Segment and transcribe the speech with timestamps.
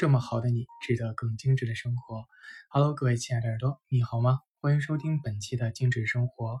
[0.00, 2.24] 这么好的你，值得更精致的生活。
[2.70, 4.38] Hello，各位亲爱的耳朵，你好吗？
[4.62, 6.58] 欢迎收听本期的精致生活，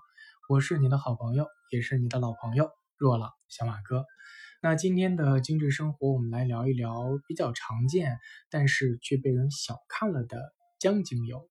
[0.50, 2.68] 我是你的好朋友，也是你的老朋友
[2.98, 4.04] 若朗小马哥。
[4.60, 8.18] 那今天的精致生活，我们来聊一聊比较常见，
[8.50, 11.48] 但是却被人小看了的姜精油。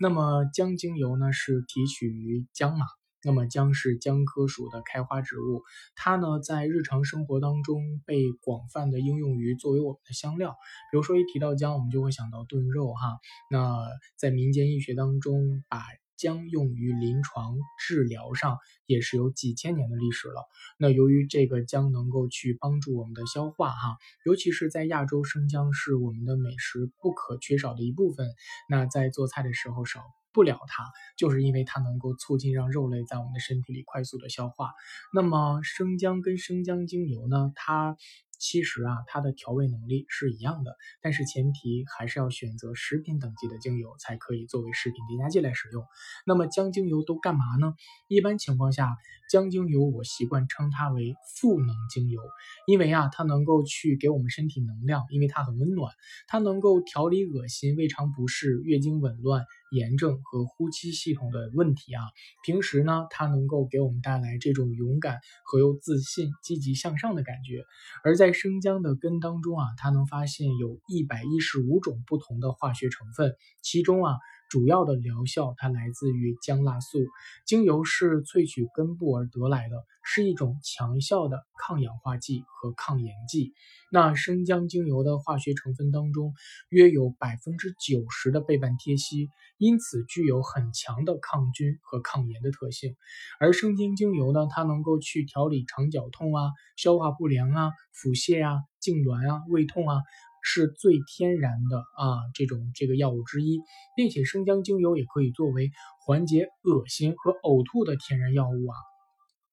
[0.00, 2.84] 那么姜精油呢，是提取于姜嘛？
[3.24, 5.62] 那么姜是姜科属的开花植物，
[5.96, 10.52] 它呢在日常生活当中被广泛的应用于作为我们的香料。
[10.92, 13.18] 比如说一提到姜，我们就会想到炖肉哈。
[13.50, 13.76] 那
[14.16, 15.82] 在民间医学当中，把
[16.16, 20.46] 姜用于临床治疗上也是有几千年的历史了。
[20.78, 28.26] 那由于这个姜能够去帮助我们的消化哈，尤其是在亚洲，生姜是我们的美食不可缺少的一部分。
[28.68, 30.00] 那在做菜的时候少。
[30.32, 30.84] 不了它，
[31.16, 34.72] 就是因为它能够促进让肉类在我们的身体里快速的消化。
[35.12, 37.96] 那么生姜跟生姜精油呢，它。
[38.40, 45.84] 其实啊，它的调味能力是一样的，但是前提还是要选择食品等级的精油才可以作为食品添加剂来使用。
[46.24, 47.74] 那么姜精油都干嘛呢？
[48.06, 48.96] 一般情况下，
[49.28, 52.22] 姜精油我习惯称它为赋能精油，
[52.68, 55.92] 因为啊，它能够去给我们身体能量，因为它很温暖，
[56.28, 62.02] 它能够调理恶心、胃肠不适、月经紊乱、炎症和呼吸系统的问题啊。
[62.44, 67.64] 平时呢，它能够给我们带来这种勇敢和又自信、积极向上的感觉，
[68.04, 74.16] 而在生姜的根当中啊，它能发现有一百一十五种不同的化学成分，其中啊，
[74.48, 76.98] 主要的疗效它来自于姜辣素。
[77.46, 83.52] 精油是萃取根部而得来的，是一种强效的抗氧化剂和抗炎剂。
[83.90, 86.34] 那生姜精油的化学成分当中，
[86.68, 92.96] 约有百分之九十的倍半萜烯，因此具有很强的抗菌和抗炎的特性。
[93.40, 100.02] 而生姜精油呢，它能够去调理肠绞痛啊、消化不良啊、腹泻啊、痉挛啊、胃痛啊，
[100.50, 103.60] 是最天然的啊这种这个药物之一，
[103.96, 105.70] 并且生姜精油也可以作为
[106.06, 108.74] 缓解恶心和呕吐的天然药物啊。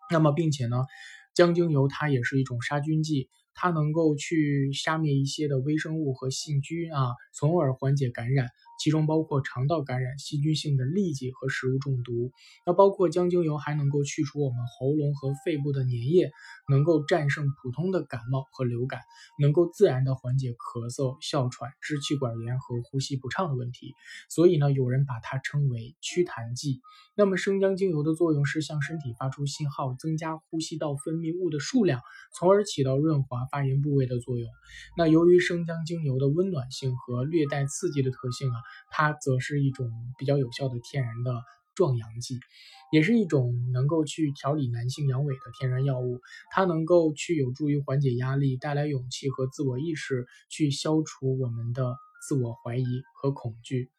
[0.10, 0.86] 那么，并且呢，
[1.34, 3.28] 姜精油它也是一种杀菌剂。
[3.58, 8.50] 它能够去杀灭一些的微生物和细菌啊，从而缓解感染。
[8.78, 12.32] 其中包括肠道感染、细菌性的痢疾和食物中毒。
[12.66, 16.32] 那包括姜精油还能够去除我们喉咙和肺部的粘液，
[16.70, 19.02] 能够战胜普通的感冒和流感，
[19.40, 23.96] 能够自然的缓解咳嗽、哮喘、支气管炎和呼吸不畅的问题。
[24.30, 26.82] 所以呢，有人把它称为祛痰剂。
[27.18, 32.02] 那么生姜精油的作用是向身体发出信号，增加呼吸道分泌物的数量，
[32.34, 34.50] 从而起到润滑发炎部位的作用。
[34.98, 38.56] 那由于生姜精油的温暖性和略带刺激的特性啊。
[38.92, 41.32] 它则是一种比较有效的天然的
[41.76, 42.40] 壮阳剂，
[42.92, 46.22] 也是一种能够去调理男性阳痿的天然药物。
[46.52, 51.98] 它能够去有助于缓解压力，带来勇气和自我意识，去消除我们的
[52.28, 52.86] 自我怀疑
[53.22, 53.90] 和恐惧。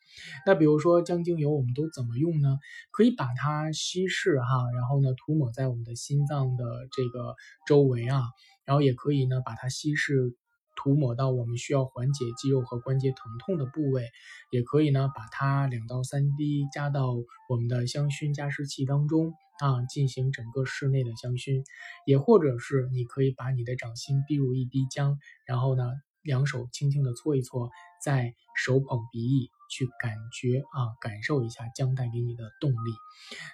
[0.47, 2.59] 那比如说姜精油，我们都怎么用呢？
[2.91, 7.35] 可以把它稀释哈，然后呢涂抹在我们的心脏的这个
[7.67, 8.23] 周围啊，
[8.65, 10.35] 然后也可以呢把它稀释。
[10.77, 14.11] 涂抹到我们需要缓解肌肉和关节疼痛的部位，
[14.51, 17.15] 也可以呢，把它两到三滴加到
[17.49, 21.65] 我们的香薰加湿器当中啊，进行整个室内的香薰。
[22.05, 25.85] 也或者是你可以把你的掌心滴入一滴姜，然后呢，
[26.23, 27.71] 两手轻轻的搓一搓，
[28.05, 29.51] 再手捧鼻翼。
[29.69, 32.93] 去感觉啊，感受一下姜带给你的动力。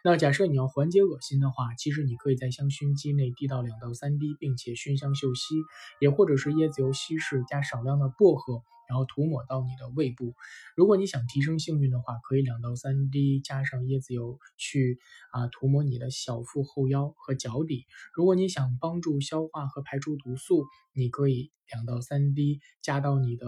[0.04, 5.56] 那假设你要缓解恶心的话，其实你可以在香薰机内滴到两到三滴，并且熏香嗅吸，
[6.00, 10.34] 也或者是椰子油稀释加少量的薄荷，然后涂抹到你的胃部。
[10.76, 14.98] 如果你想提升幸运的话，可以两到三滴加上椰子油去
[15.32, 17.86] 啊涂抹你的小腹后腰和脚底。
[18.14, 23.46] 如果你想帮助消化和排出毒素，你可以两到三滴加到你的。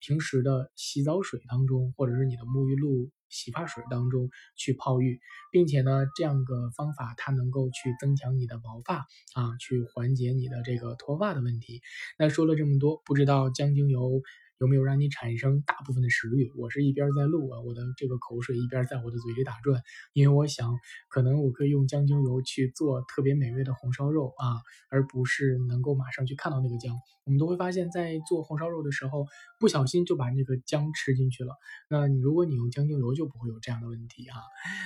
[0.00, 5.20] 平时的洗澡水当中，或者是你的沐浴露、洗发水当中去泡浴，
[5.50, 11.82] 并且呢，这样的方法它能够去增强你的毛发啊，去缓解你的这个脱发的问题。
[12.18, 14.22] 那说了这么多，不知道姜精油。
[14.58, 16.50] 有没有让你产生大部分的食欲？
[16.56, 19.82] 我是一边在录啊，我的这个口水一边在我的嘴里打转，
[20.14, 20.74] 因为我想，
[21.10, 26.96] 可能我可以用姜精油去做特别美味的红烧肉啊，而不是能够马上去看到那个姜。
[27.24, 29.26] 我们都会发现，在做红烧肉的时候，
[29.58, 31.54] 不小心就把那个姜吃进去了。
[31.90, 34.40] 那你如果你用姜精油，就不会有这样的问题哈。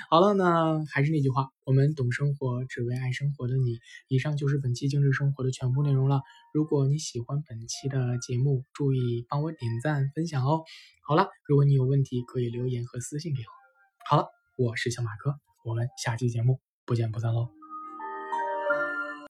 [0.09, 3.79] 好了，那还是那句话，我们懂生活，只为爱生活的你。
[4.09, 6.23] 以上就是本期精致生活的全部内容了。
[6.53, 10.63] 如果你喜欢本期的节目，注意帮我点赞分享哦。
[11.07, 13.49] 好了，如果你有问题，可以留言和私信给我。
[14.09, 15.35] 好了，我是小马哥，
[15.65, 17.60] 我们下期节目不见不散喽。